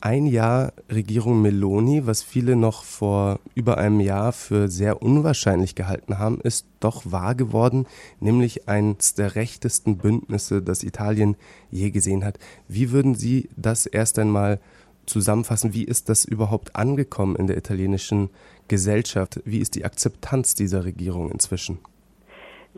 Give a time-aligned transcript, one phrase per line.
[0.00, 6.18] ein Jahr Regierung Meloni, was viele noch vor über einem Jahr für sehr unwahrscheinlich gehalten
[6.18, 7.86] haben, ist doch wahr geworden,
[8.18, 11.36] nämlich eines der rechtesten Bündnisse, das Italien
[11.70, 12.38] je gesehen hat.
[12.68, 14.60] Wie würden Sie das erst einmal
[15.06, 15.74] zusammenfassen?
[15.74, 18.30] Wie ist das überhaupt angekommen in der italienischen
[18.68, 19.40] Gesellschaft?
[19.44, 21.78] Wie ist die Akzeptanz dieser Regierung inzwischen?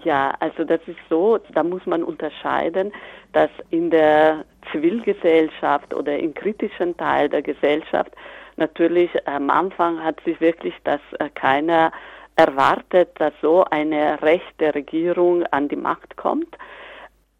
[0.02, 2.92] Ja, also das ist so, da muss man unterscheiden,
[3.32, 8.12] dass in der Zivilgesellschaft oder im kritischen Teil der Gesellschaft
[8.56, 11.92] natürlich am Anfang hat sich wirklich das äh, keiner
[12.36, 16.56] erwartet, dass so eine rechte Regierung an die Macht kommt.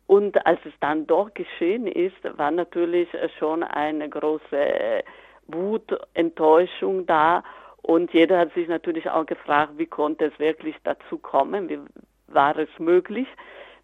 [0.06, 3.08] Und als es dann doch geschehen ist, war natürlich
[3.38, 5.02] schon eine große
[5.46, 7.42] Wut, Enttäuschung da.
[7.80, 11.70] Und jeder hat sich natürlich auch gefragt, wie konnte es wirklich dazu kommen?
[11.70, 11.78] Wie
[12.26, 13.26] war es möglich,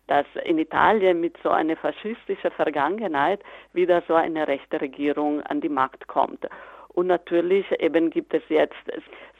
[0.08, 3.40] dass in Italien mit so einer faschistischen Vergangenheit
[3.72, 6.46] wieder so eine rechte Regierung an die Macht kommt.
[6.88, 8.74] Und natürlich eben gibt es jetzt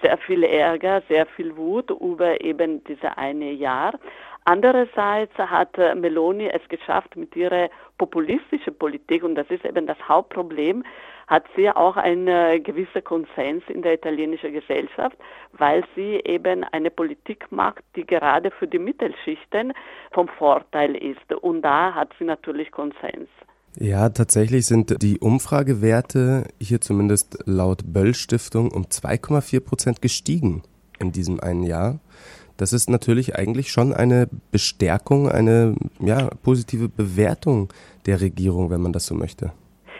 [0.01, 3.99] sehr viel Ärger, sehr viel Wut über eben diese eine Jahr.
[4.45, 10.85] Andererseits hat Meloni es geschafft, mit ihrer populistischen Politik, und das ist eben das Hauptproblem,
[11.29, 15.17] hat sie auch einen gewissen Konsens in der italienischen Gesellschaft,
[15.53, 19.75] weil sie eben eine Politik macht, die gerade für die Mittelschichten
[20.13, 21.33] vom Vorteil ist.
[21.43, 23.29] Und da hat sie natürlich Konsens.
[23.77, 30.63] Ja, tatsächlich sind die Umfragewerte hier zumindest laut Böll Stiftung um 2,4 Prozent gestiegen
[30.99, 32.01] in diesem einen Jahr.
[32.57, 37.73] Das ist natürlich eigentlich schon eine Bestärkung, eine ja, positive Bewertung
[38.07, 39.53] der Regierung, wenn man das so möchte.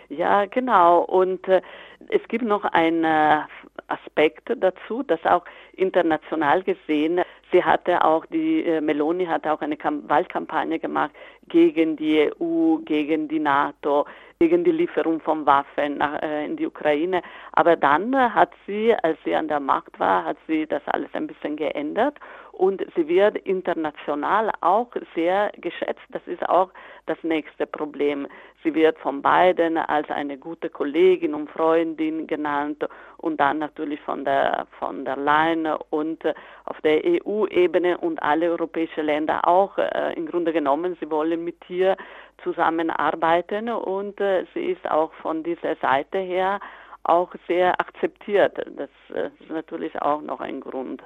[0.09, 1.01] Ja, genau.
[1.03, 1.61] Und äh,
[2.09, 3.41] es gibt noch einen äh,
[3.89, 7.21] Aspekt dazu, dass auch international gesehen,
[7.53, 11.11] sie hatte auch die äh, Meloni hat auch eine Kamp Wahlkampagne gemacht
[11.49, 14.07] gegen die EU, gegen die NATO,
[14.39, 17.23] gegen die Lieferung von Waffen nach, äh, in die Ukraine.
[17.53, 21.27] Aber dann hat sie, als sie an der Macht war, hat sie das alles ein
[21.27, 22.17] bisschen geändert
[22.59, 26.03] und sie wird international auch sehr geschätzt.
[26.11, 26.71] Das ist auch
[27.07, 28.27] das nächste Problem.
[28.65, 32.85] Sie wird von beiden als eine gute Kollegin und Freundin genannt
[33.19, 36.25] und dann natürlich von der von der Leyen und
[36.65, 40.97] auf der EU-Ebene und alle europäischen Länder auch äh, im Grunde genommen.
[41.01, 41.97] Sie wollen mit ihr
[42.43, 46.59] zusammenarbeiten und äh, sie ist auch von dieser Seite her
[47.05, 48.59] auch sehr akzeptiert.
[48.77, 51.03] Das äh, ist natürlich auch noch ein Grund.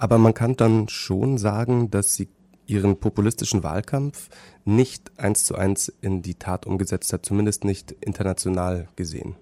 [0.00, 2.28] Aber man kann dann schon sagen, dass sie
[2.66, 4.30] ihren populistischen Wahlkampf
[4.64, 9.36] nicht eins zu eins in die Tat umgesetzt hat, zumindest nicht international gesehen.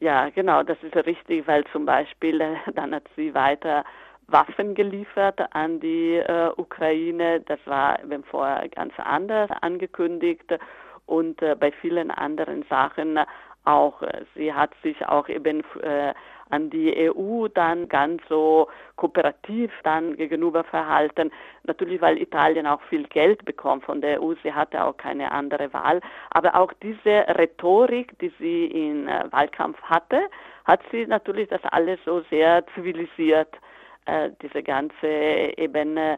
[0.00, 3.84] Ja, genau, das ist richtig, weil zum Beispiel äh, dann hat sie weiter
[4.26, 7.40] Waffen geliefert an die äh, Ukraine.
[7.40, 10.58] Das war eben vorher ganz anders angekündigt
[11.06, 13.18] und äh, bei vielen anderen Sachen
[13.64, 14.02] auch.
[14.34, 16.14] Sie hat sich auch eben äh,
[16.50, 21.30] an die EU dann ganz so kooperativ dann gegenüber verhalten.
[21.64, 25.72] Natürlich, weil Italien auch viel Geld bekommt von der EU, sie hatte auch keine andere
[25.72, 26.00] Wahl.
[26.30, 30.20] Aber auch diese Rhetorik, die sie im äh, Wahlkampf hatte,
[30.64, 33.54] hat sie natürlich das alles so sehr zivilisiert,
[34.06, 35.06] äh, diese ganze
[35.56, 36.16] eben äh,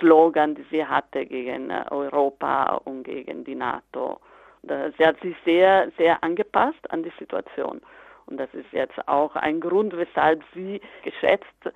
[0.00, 4.18] Slogan, die sie hatte gegen Europa und gegen die NATO.
[4.62, 7.80] Sie hat sich sehr, sehr angepasst an die Situation.
[8.28, 11.72] Und das ist jetzt auch ein Grund, weshalb sie geschätzt,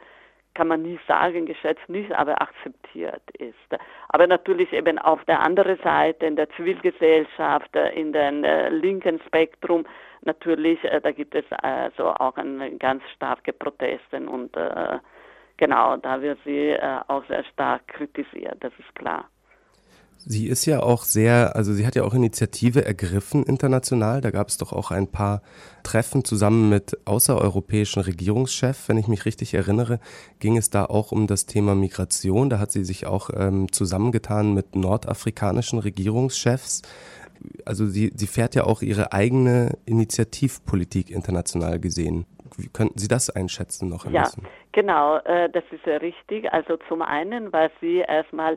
[0.55, 3.55] kann man nie sagen, geschätzt nicht, aber akzeptiert ist.
[4.11, 9.87] Aber natürlich eben auf der anderen Seite, in der Zivilgesellschaft, in dem äh, linken Spektrum,
[10.21, 14.99] natürlich, äh, da gibt es also auch einen ganz starke Protesten und äh,
[15.57, 19.25] genau, da wird sie äh, auch sehr stark kritisiert, das ist klar.
[20.25, 24.21] Sie ist ja auch sehr, also sie hat ja auch Initiative ergriffen international.
[24.21, 25.43] Da gab es doch auch ein paar
[25.83, 28.89] Treffen zusammen mit außereuropäischen Regierungschefs.
[28.89, 29.99] Wenn ich mich richtig erinnere,
[30.39, 32.51] ging es da auch um das Thema Migration.
[32.51, 36.83] Da hat sie sich auch ähm, zusammengetan mit nordafrikanischen Regierungschefs.
[37.65, 42.27] Also sie, sie fährt ja auch ihre eigene Initiativpolitik international gesehen.
[42.57, 44.47] Wie könnten Sie das einschätzen noch ein ja, bisschen?
[44.73, 46.53] Genau, äh, das ist ja richtig.
[46.53, 48.57] Also zum einen war sie erstmal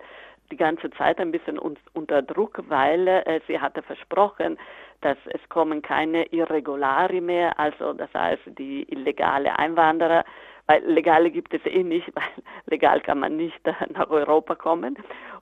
[0.51, 4.57] die ganze Zeit ein bisschen unter Druck, weil äh, sie hatte versprochen,
[5.01, 10.23] dass es kommen keine Irregulari mehr, also das heißt die illegale Einwanderer,
[10.67, 13.59] weil legale gibt es eh nicht, weil legal kann man nicht
[13.93, 14.97] nach Europa kommen.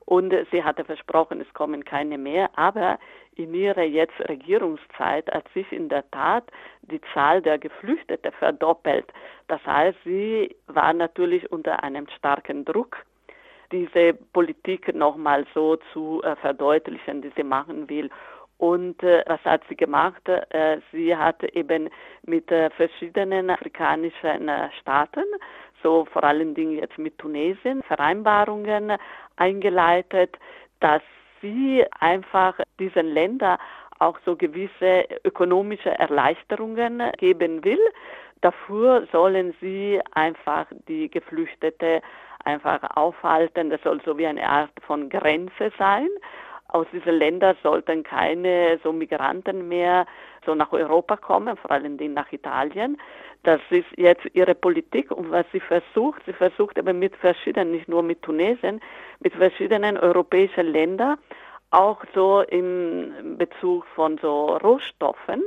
[0.05, 2.99] Und sie hatte versprochen, es kommen keine mehr, aber
[3.35, 6.43] in ihrer jetzt Regierungszeit hat sich in der Tat
[6.81, 9.05] die Zahl der Geflüchteten verdoppelt.
[9.47, 12.97] Das heißt, sie war natürlich unter einem starken Druck
[13.73, 18.09] diese Politik nochmal so zu äh, verdeutlichen, die sie machen will.
[18.57, 20.21] Und äh, was hat sie gemacht?
[20.29, 21.89] Äh, sie hat eben
[22.25, 25.25] mit äh, verschiedenen afrikanischen äh, Staaten,
[25.81, 28.93] so vor allen Dingen jetzt mit Tunesien, Vereinbarungen
[29.35, 30.37] eingeleitet,
[30.79, 31.01] dass
[31.41, 33.57] sie einfach diesen Ländern
[33.99, 37.79] auch so gewisse ökonomische Erleichterungen geben will.
[38.41, 42.01] Dafür sollen sie einfach die Geflüchtete
[42.43, 43.69] einfach aufhalten.
[43.69, 46.09] Das soll so wie eine Art von Grenze sein.
[46.67, 50.07] Aus diesen Ländern sollten keine so Migranten mehr
[50.45, 52.97] so nach Europa kommen, vor allem nach Italien.
[53.43, 57.87] Das ist jetzt ihre Politik und was sie versucht, sie versucht aber mit verschiedenen, nicht
[57.87, 58.81] nur mit Tunesien,
[59.19, 61.17] mit verschiedenen europäischen Ländern,
[61.69, 65.43] auch so im Bezug von so Rohstoffen.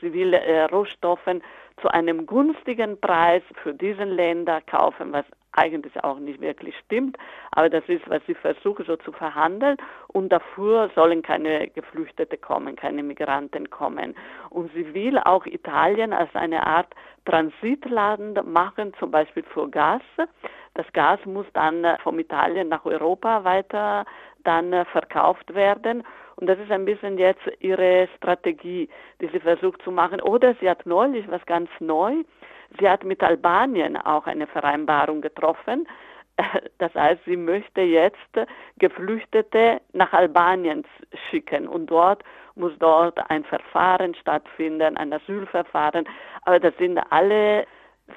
[0.00, 1.42] Sie will äh, Rohstoffen
[1.80, 7.16] zu einem günstigen Preis für diesen Länder kaufen, was eigentlich auch nicht wirklich stimmt,
[7.50, 9.76] aber das ist, was sie versuchen so zu verhandeln
[10.08, 14.14] und dafür sollen keine Geflüchtete kommen, keine Migranten kommen.
[14.50, 16.88] Und sie will auch Italien als eine Art
[17.24, 20.02] Transitland machen, zum Beispiel für Gas.
[20.74, 24.04] Das Gas muss dann vom Italien nach Europa weiter
[24.44, 26.02] dann verkauft werden.
[26.36, 28.88] Und das ist ein bisschen jetzt ihre Strategie,
[29.20, 30.20] die sie versucht zu machen.
[30.20, 32.24] Oder sie hat neulich was ganz neu
[32.78, 35.86] Sie hat mit Albanien auch eine Vereinbarung getroffen.
[36.78, 38.16] Das heißt, sie möchte jetzt
[38.78, 40.82] Geflüchtete nach Albanien
[41.30, 42.24] schicken und dort
[42.54, 46.08] muss dort ein Verfahren stattfinden, ein Asylverfahren.
[46.42, 47.66] Aber das sind alle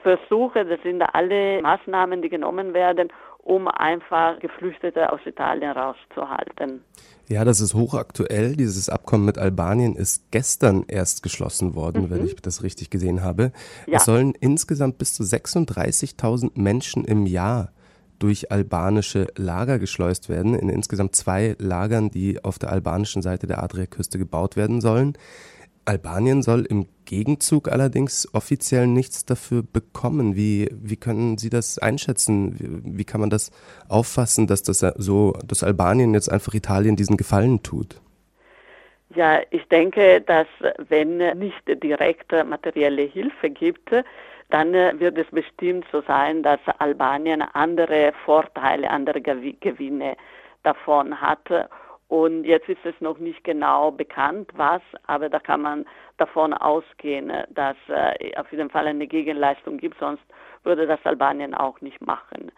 [0.01, 3.11] Versuche, das sind alle Maßnahmen, die genommen werden,
[3.45, 6.81] um einfach Geflüchtete aus Italien rauszuhalten.
[7.27, 8.55] Ja, das ist hochaktuell.
[8.55, 12.09] Dieses Abkommen mit Albanien ist gestern erst geschlossen worden, mhm.
[12.09, 13.51] wenn ich das richtig gesehen habe.
[13.85, 13.97] Ja.
[13.97, 17.71] Es sollen insgesamt bis zu 36.000 Menschen im Jahr
[18.17, 23.61] durch albanische Lager geschleust werden, in insgesamt zwei Lagern, die auf der albanischen Seite der
[23.61, 25.17] Adriaküste gebaut werden sollen.
[25.85, 30.35] Albanien soll im Gegenzug allerdings offiziell nichts dafür bekommen.
[30.35, 32.59] Wie, wie können Sie das einschätzen?
[32.59, 33.51] Wie, wie kann man das
[33.87, 38.01] auffassen, dass das so, dass Albanien jetzt einfach Italien diesen Gefallen tut?
[39.13, 40.47] Ja, ich denke, dass
[40.89, 43.91] wenn nicht direkt materielle Hilfe gibt,
[44.49, 50.17] dann wird es bestimmt so sein, dass Albanien andere Vorteile, andere Gewinne
[50.63, 51.49] davon hat
[52.07, 55.85] und jetzt ist es noch nicht genau bekannt, was, aber da kann man
[56.17, 60.23] davon ausgehen, dass äh, auf jeden Fall eine Gegenleistung gibt, sonst
[60.63, 62.51] würde das Albanien auch nicht machen.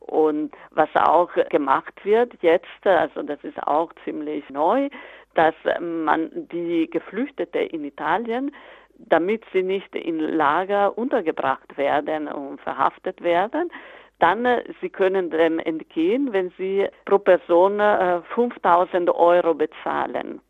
[0.00, 4.88] Und was auch gemacht wird jetzt, also das ist auch ziemlich neu,
[5.34, 8.50] dass man die Geflüchtete in Italien,
[8.98, 13.70] damit sie nicht in Lager untergebracht werden und verhaftet werden,
[14.18, 17.80] dann, äh, Sie können dem entgehen, wenn Sie pro Person
[18.34, 20.40] 5000 äh, Euro bezahlen.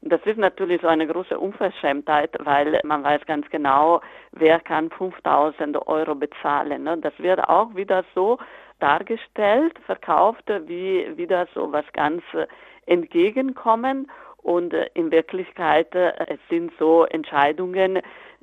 [0.00, 4.00] Und das ist natürlich so eine große Unverschämtheit, weil man weiß ganz genau,
[4.32, 6.84] wer kann 5000 Euro bezahlen.
[6.84, 6.98] Ne?
[6.98, 8.38] Das wird auch wieder so
[8.78, 12.46] dargestellt, verkauft, wie wieder so was ganz äh,
[12.86, 14.10] entgegenkommen.
[14.38, 18.00] Und in Wirklichkeit es sind so Entscheidungen,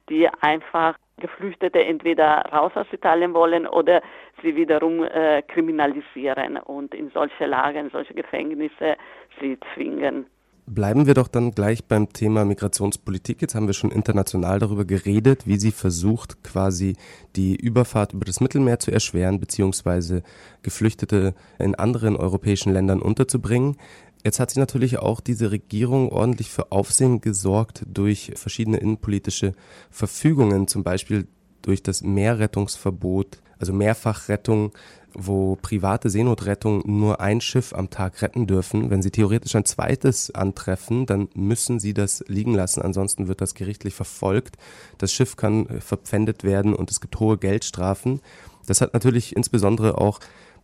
[0.10, 4.02] die einfach Geflüchtete entweder raus aus Italien wollen oder
[4.42, 8.98] sie wiederum äh, kriminalisieren und in solche Lager, in solche Gefängnisse
[9.40, 10.26] sie zwingen.
[10.66, 13.42] Bleiben wir doch dann gleich beim Thema Migrationspolitik.
[13.42, 16.96] Jetzt haben wir schon international darüber geredet, wie sie versucht, quasi
[17.36, 20.24] die Überfahrt über das Mittelmeer zu erschweren, beziehungsweise
[20.62, 23.76] Geflüchtete in anderen europäischen Ländern unterzubringen.
[24.24, 29.54] Jetzt hat sich natürlich auch diese Regierung ordentlich für Aufsehen gesorgt durch verschiedene innenpolitische
[29.92, 31.28] Verfügungen, zum Beispiel
[31.62, 34.72] durch das Meerrettungsverbot, also Mehrfachrettung,
[35.14, 38.90] wo private Seenotrettung nur ein Schiff am Tag retten dürfen.
[38.90, 43.54] Wenn sie theoretisch ein zweites antreffen, dann müssen sie das liegen lassen, ansonsten wird das
[43.54, 44.58] gerichtlich verfolgt.
[44.98, 48.22] Das Schiff kann verpfändet werden und es gibt hohe Geldstrafen.
[48.66, 50.20] Das hat natürlich insbesondere auch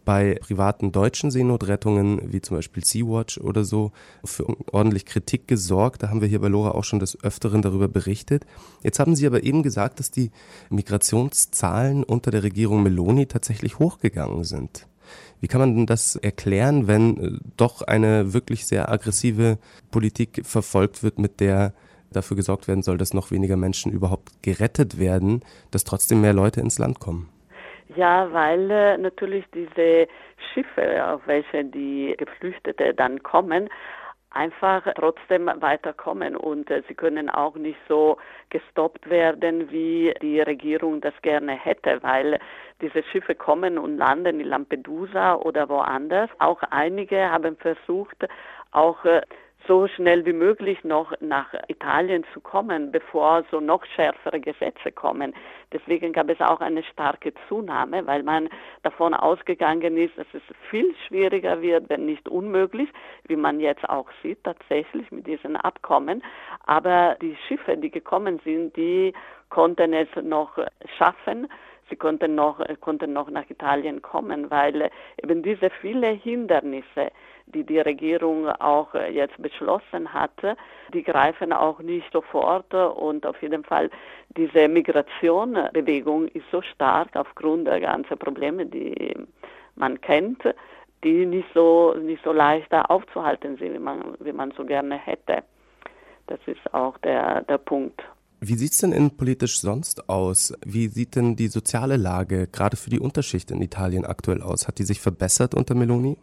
[0.06, 3.92] bei privaten deutschen Seenotrettungen, wie zum Beispiel Sea-Watch oder so,
[4.24, 6.04] für ordentlich Kritik gesorgt.
[6.04, 8.46] Da haben wir hier bei Lora auch schon des Öfteren darüber berichtet.
[8.84, 10.32] Jetzt haben Sie aber eben gesagt, dass die
[10.70, 14.88] Migrationszahlen unter der Regierung Meloni tatsächlich hochgegangen sind.
[15.42, 19.58] Wie kann man denn das erklären, wenn äh, doch eine wirklich sehr aggressive
[19.92, 21.74] Politik verfolgt wird, mit der
[22.12, 25.42] dafür gesorgt werden soll, dass noch weniger Menschen überhaupt gerettet werden,
[25.72, 27.30] dass trotzdem mehr Leute ins Land kommen?
[27.96, 30.08] Ja, weil äh, natürlich diese
[30.54, 33.68] Schiffe, auf welche die Geflüchtete dann kommen,
[34.32, 38.18] einfach trotzdem weiterkommen und äh, sie können auch nicht so
[38.50, 42.40] gestoppt werden, wie die Regierung das gerne hätte, weil
[42.80, 46.30] diese Schiffe kommen und landen in Lampedusa oder woanders.
[46.38, 48.28] Auch einige haben versucht,
[48.72, 49.22] auch äh,
[49.70, 55.36] so schnell wie möglich noch nach Italien zu kommen, bevor so noch schärfere Gesetze kommen.
[55.72, 58.50] Deswegen gab es auch eine starke Zunahme, weil man
[58.82, 62.90] davon ausgegangen ist, dass es viel schwieriger wird, wenn nicht unmöglich,
[63.28, 66.24] wie man jetzt auch sieht tatsächlich mit diesen Abkommen.
[66.66, 69.14] Aber die Schiffe, die gekommen sind, die
[69.50, 70.58] konnten es noch
[70.98, 71.48] schaffen,
[71.90, 74.90] sie konnten noch, konnten noch nach Italien kommen, weil
[75.22, 77.12] eben diese vielen Hindernisse,
[77.48, 80.56] die die Regierung auch jetzt beschlossen hatte,
[80.94, 83.90] die greifen auch nicht sofort und auf jeden Fall
[84.38, 89.16] diese Migrationbewegung ist so stark aufgrund der ganzen Probleme, die
[89.76, 90.44] man kennt,
[91.04, 95.44] die nicht so, nicht so leicht aufzuhalten sind, wie man, wie man so gerne hätte.
[96.28, 98.04] Das ist auch der, der Punkt.
[98.42, 100.58] Wie sieht es denn innenpolitisch sonst aus?
[100.66, 104.66] Wie sieht denn die soziale Lage gerade für die Unterschicht in Italien aktuell aus?
[104.66, 106.16] Hat die sich verbessert unter Meloni?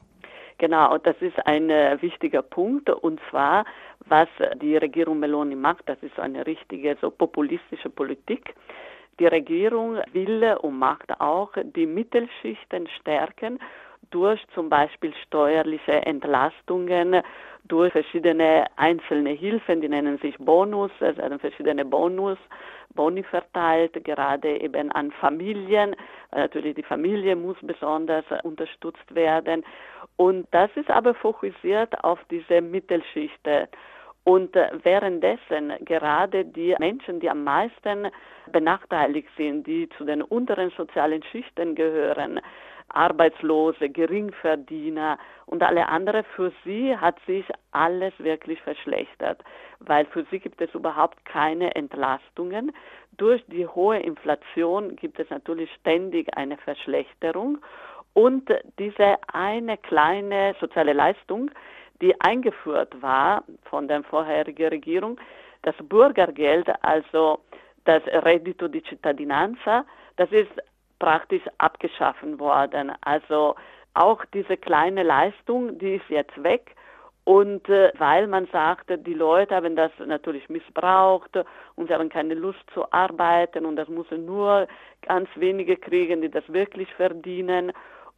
[0.57, 3.67] Genau, das ist ein äh, wichtiger Punkt und zwar,
[4.07, 4.29] was
[4.63, 8.55] die Regierung Meloni macht, das ist eine richtige so populistische Politik.
[9.21, 13.59] Die Regierung will und macht auch die Mittelschichten stärken
[14.11, 17.23] durch zum Beispiel steuerliche Entlastungen,
[17.69, 22.39] durch verschiedene einzelne Hilfen, die nennen sich Bonus, es werden verschiedene Bonus,
[22.95, 25.95] Boni verteilt, gerade eben an Familien,
[26.33, 29.65] natürlich die Familie muss besonders unterstützt werden.
[30.17, 33.47] Und das ist aber fokussiert auf diese Mittelschicht.
[34.25, 38.09] Und währenddessen gerade die Menschen, die am meisten
[38.51, 42.41] benachteiligt sind, die zu den unteren sozialen Schichten gehören,
[42.89, 49.43] Arbeitslose, Geringverdiener und alle anderen, für sie hat sich alles wirklich verschlechtert,
[49.81, 52.73] weil für sie gibt es überhaupt keine Entlastungen.
[53.17, 57.59] Durch die hohe Inflation gibt es natürlich ständig eine Verschlechterung
[58.15, 61.51] und diese eine kleine soziale Leistung,
[62.01, 65.21] die eingeführt war von der vorherigen Regierung,
[65.63, 67.41] das Bürgergeld, also
[67.85, 69.85] das Reddito di Cittadinanza,
[70.17, 70.51] das ist
[70.99, 72.93] praktisch abgeschaffen worden.
[73.03, 73.55] Also
[73.95, 76.75] auch diese kleine Leistung, die ist jetzt weg.
[77.25, 81.37] Und äh, weil man sagte, die Leute haben das natürlich missbraucht
[81.75, 84.69] und sie haben keine Lust zu arbeiten und das müssen nur
[85.03, 87.73] ganz wenige kriegen, die das wirklich verdienen.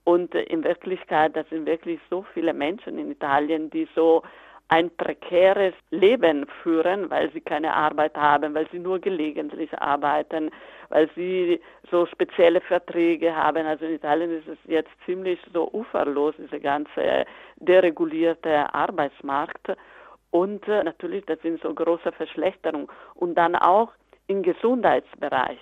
[0.05, 4.23] Und äh, in Wirklichkeit, das sind wirklich so viele Menschen in Italien, die so
[4.69, 10.51] ein prekäres Leben führen, weil sie keine Arbeit haben, weil sie nur gelegentlich arbeiten,
[10.91, 11.61] weil sie
[11.91, 13.67] so spezielle Verträge haben.
[13.67, 17.25] Also in Italien ist es jetzt ziemlich so uferlos, diese ganze
[17.57, 19.75] deregulierte Arbeitsmarkt.
[20.31, 22.89] Und äh, natürlich, das sind so große Verschlechterungen.
[23.15, 23.91] Und dann auch
[24.27, 25.59] im Gesundheitsbereich.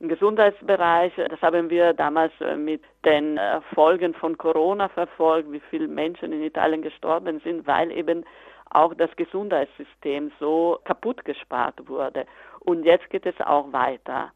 [0.00, 5.60] Im Gesundheitsbereich, das haben wir damals äh, mit den äh, Folgen von Corona verfolgt, wie
[5.70, 8.24] viele Menschen in Italien gestorben sind, weil eben
[8.70, 12.26] auch das Gesundheitssystem so kaputt gespart wurde.
[12.60, 14.30] Und jetzt geht es auch weiter.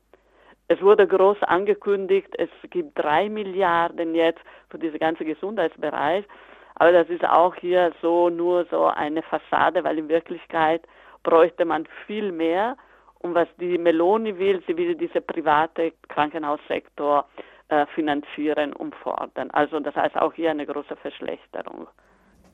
[0.67, 6.25] Es wurde groß angekündigt, es gibt drei Milliarden jetzt für diesen ganzen Gesundheitsbereich.
[6.77, 10.83] Aber das ist auch hier so nur so eine Fassade, weil in Wirklichkeit
[11.23, 12.77] bräuchte man viel mehr.
[13.23, 17.27] Und was die Meloni will, sie will diese private Krankenhaussektor
[17.69, 19.51] äh, finanzieren und fordern.
[19.53, 21.87] Also das heißt auch hier eine große Verschlechterung.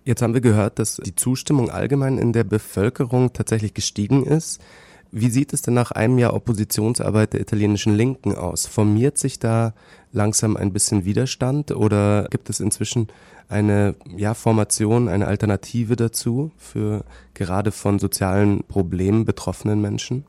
[0.05, 4.63] Jetzt haben wir gehört, dass die Zustimmung allgemein in der Bevölkerung tatsächlich gestiegen ist.
[5.11, 8.67] Wie sieht es denn nach einem Jahr Oppositionsarbeit der italienischen Linken aus?
[8.67, 9.73] Formiert sich da
[10.13, 13.09] langsam ein bisschen Widerstand oder gibt es inzwischen
[13.49, 20.27] eine ja, Formation, eine Alternative dazu für gerade von sozialen Problemen betroffenen Menschen?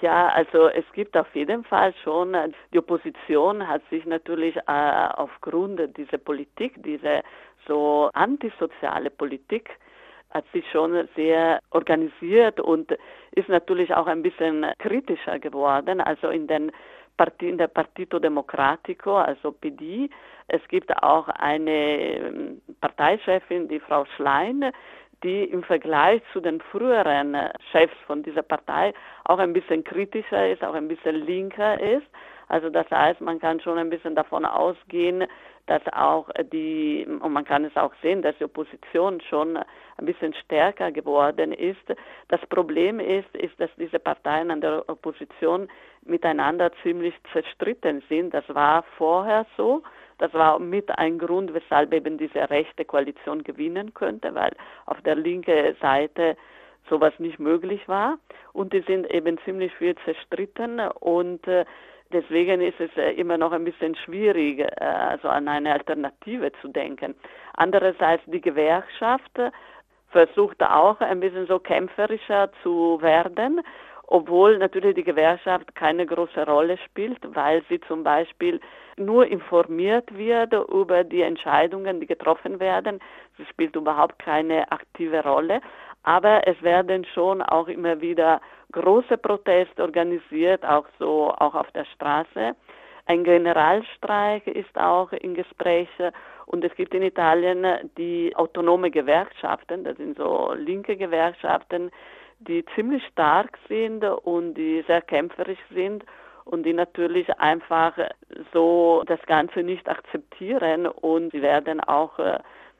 [0.00, 5.08] Ja, also es gibt auf jeden Fall schon, äh, die Opposition hat sich natürlich äh,
[5.14, 7.22] aufgrund dieser Politik, diese
[7.66, 9.70] so antisoziale Politik,
[10.30, 12.92] hat sich schon sehr organisiert und
[13.32, 16.00] ist natürlich auch ein bisschen kritischer geworden.
[16.00, 16.72] Also in den
[17.16, 20.08] Partien der Partito Democratico, also PD.
[20.48, 24.72] Es gibt auch eine ähm, Parteichefin, die Frau Schlein,
[25.22, 27.36] die im Vergleich zu den früheren
[27.72, 32.06] Chefs von dieser Partei auch ein bisschen kritischer ist, auch ein bisschen linker ist.
[32.48, 35.24] Also das heißt, man kann schon ein bisschen davon ausgehen,
[35.66, 40.34] dass auch die, und man kann es auch sehen, dass die Opposition schon ein bisschen
[40.34, 41.94] stärker geworden ist.
[42.26, 45.68] Das Problem ist, ist, dass diese Parteien an der Opposition
[46.02, 48.34] miteinander ziemlich zerstritten sind.
[48.34, 49.84] Das war vorher so.
[50.20, 54.52] Das war mit ein Grund, weshalb eben diese rechte Koalition gewinnen könnte, weil
[54.84, 56.36] auf der linken Seite
[56.90, 58.18] sowas nicht möglich war.
[58.52, 61.64] Und die sind eben ziemlich viel zerstritten und äh,
[62.12, 66.68] deswegen ist es äh, immer noch ein bisschen schwierig, äh, also an eine Alternative zu
[66.68, 67.14] denken.
[67.54, 69.40] Andererseits die Gewerkschaft
[70.10, 73.62] versucht auch ein bisschen so kämpferischer zu werden,
[74.10, 78.60] obwohl natürlich die Gewerkschaft keine große Rolle spielt, weil sie zum Beispiel
[78.96, 82.98] nur informiert wird über die Entscheidungen, die getroffen werden.
[83.38, 85.60] Sie spielt überhaupt keine aktive Rolle.
[86.02, 88.40] Aber es werden schon auch immer wieder
[88.72, 92.56] große Proteste organisiert, auch so, auch auf der Straße.
[93.06, 95.88] Ein Generalstreik ist auch in Gespräch
[96.46, 97.64] und es gibt in Italien
[97.96, 101.90] die autonome Gewerkschaften, das sind so linke Gewerkschaften,
[102.40, 106.04] die ziemlich stark sind und die sehr kämpferisch sind
[106.44, 107.92] und die natürlich einfach
[108.52, 112.38] so das Ganze nicht akzeptieren und sie werden auch äh,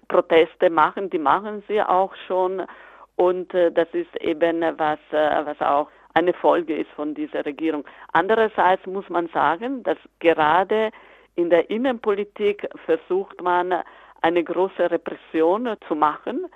[0.08, 2.62] Proteste machen, die machen sie auch schon
[3.16, 7.84] und äh, das ist eben was, äh, was auch eine Folge ist von dieser Regierung.
[8.12, 10.90] Andererseits muss man sagen, dass gerade
[11.36, 13.74] in der Innenpolitik versucht man
[14.22, 16.46] eine große Repression zu machen.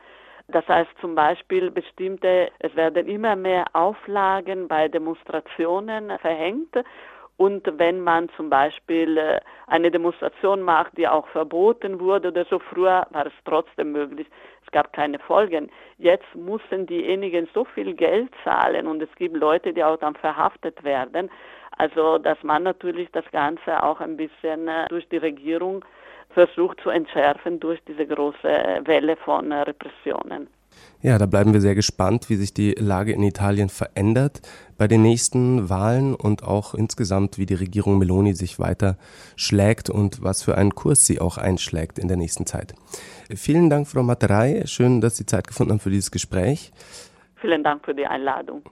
[0.48, 6.76] Das heißt zum Beispiel bestimmte, es werden immer mehr Auflagen bei Demonstrationen verhängt
[7.36, 12.60] und wenn man zum Beispiel äh, eine Demonstration macht, die auch verboten wurde oder so,
[12.60, 14.28] früher war es trotzdem möglich.
[14.64, 15.70] Es gab keine Folgen.
[15.98, 20.84] Jetzt müssen diejenigen so viel Geld zahlen und es gibt Leute, die auch dann verhaftet
[20.84, 21.28] werden.
[21.76, 25.84] Also, dass man natürlich das Ganze auch ein bisschen äh, durch die Regierung
[26.34, 30.48] versucht zu entschärfen durch diese große Welle von äh, Repressionen.
[31.00, 34.40] Ja, da bleiben wir sehr gespannt, wie sich die Lage in Italien verändert
[34.78, 38.96] bei den nächsten Wahlen und auch insgesamt, wie die Regierung Meloni sich weiter
[39.36, 42.74] schlägt und was für einen Kurs sie auch einschlägt in der nächsten Zeit.
[43.36, 44.62] Vielen Dank, Frau Materei.
[44.66, 46.72] Schön, dass Sie Zeit gefunden haben für dieses Gespräch.
[47.36, 48.62] Vielen Dank für die Einladung.